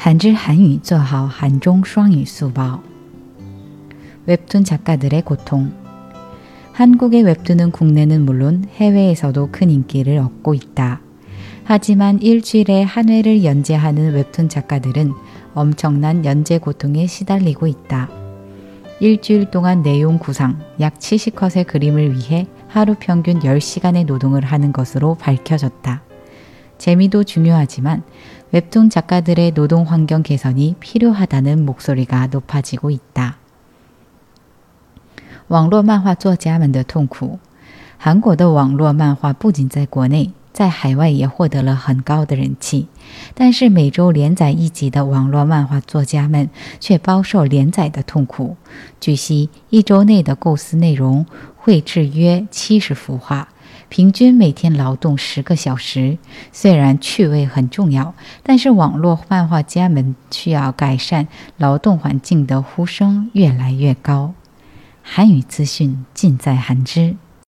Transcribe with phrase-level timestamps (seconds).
[0.00, 2.82] 한줄 한위 저하 한종 수왕이 수박
[4.24, 5.74] 웹툰 작가들의 고통.
[6.72, 15.12] 한국의 웹툰은 국내는 물론 해외에서도 큰 인기를 얻고 있다.하지만 일주일에 한 회를 연재하는 웹툰 작가들은
[15.52, 24.06] 엄청난 연재 고통에 시달리고 있다.일주일 동안 내용 구상 약 70컷의 그림을 위해 하루 평균 10시간의
[24.06, 26.09] 노동을 하는 것으로 밝혀졌다.
[26.79, 28.03] 재미도 중요하지만
[28.51, 33.37] 웹툰 작가들의 노동 환경 개선이 필요하다는 목소리가 높아지고 있다.
[35.47, 37.39] 网络漫画作家们的痛苦。
[37.97, 42.87] 韩国的网络漫画不仅在国内，在海外也获得了很高的人气，
[43.33, 46.49] 但是每周连载一集的网络漫画作家们
[46.79, 48.57] 却遭受连载的痛苦。
[48.99, 53.48] 据悉，一周内的构思内容绘制约七十幅画，
[53.90, 56.16] 平均每天劳动十个小时。
[56.52, 64.32] 虽然趣味很重要，但是网络漫画家们需要改善劳动环境的呼声越来越高。
[65.02, 67.16] 韩语资讯尽在韩知。